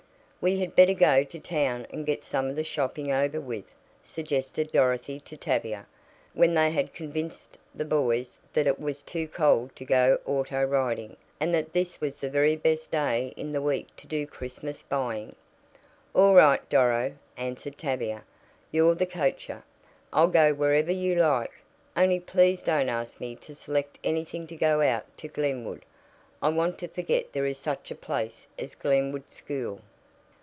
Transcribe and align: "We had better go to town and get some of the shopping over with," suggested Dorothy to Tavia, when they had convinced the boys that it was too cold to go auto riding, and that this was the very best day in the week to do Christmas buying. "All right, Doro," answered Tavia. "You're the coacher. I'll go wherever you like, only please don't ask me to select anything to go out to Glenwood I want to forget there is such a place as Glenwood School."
"We 0.43 0.57
had 0.59 0.75
better 0.75 0.95
go 0.95 1.23
to 1.23 1.39
town 1.39 1.85
and 1.91 2.03
get 2.03 2.23
some 2.23 2.47
of 2.47 2.55
the 2.55 2.63
shopping 2.63 3.11
over 3.11 3.39
with," 3.39 3.65
suggested 4.01 4.71
Dorothy 4.71 5.19
to 5.19 5.37
Tavia, 5.37 5.85
when 6.33 6.55
they 6.55 6.71
had 6.71 6.95
convinced 6.95 7.59
the 7.75 7.85
boys 7.85 8.39
that 8.53 8.65
it 8.65 8.79
was 8.79 9.03
too 9.03 9.27
cold 9.27 9.75
to 9.75 9.85
go 9.85 10.17
auto 10.25 10.63
riding, 10.63 11.15
and 11.39 11.53
that 11.53 11.73
this 11.73 12.01
was 12.01 12.19
the 12.19 12.27
very 12.27 12.55
best 12.55 12.89
day 12.89 13.35
in 13.37 13.51
the 13.51 13.61
week 13.61 13.95
to 13.97 14.07
do 14.07 14.25
Christmas 14.25 14.81
buying. 14.81 15.35
"All 16.15 16.33
right, 16.33 16.67
Doro," 16.71 17.11
answered 17.37 17.77
Tavia. 17.77 18.23
"You're 18.71 18.95
the 18.95 19.05
coacher. 19.05 19.63
I'll 20.11 20.27
go 20.27 20.55
wherever 20.55 20.91
you 20.91 21.13
like, 21.13 21.53
only 21.95 22.19
please 22.19 22.63
don't 22.63 22.89
ask 22.89 23.19
me 23.19 23.35
to 23.35 23.53
select 23.53 23.99
anything 24.03 24.47
to 24.47 24.55
go 24.55 24.81
out 24.81 25.05
to 25.17 25.27
Glenwood 25.27 25.85
I 26.41 26.49
want 26.49 26.79
to 26.79 26.87
forget 26.87 27.31
there 27.31 27.45
is 27.45 27.59
such 27.59 27.91
a 27.91 27.95
place 27.95 28.47
as 28.57 28.73
Glenwood 28.73 29.29
School." 29.29 29.81